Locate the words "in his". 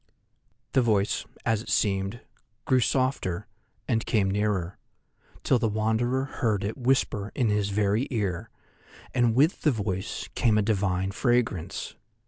7.35-7.69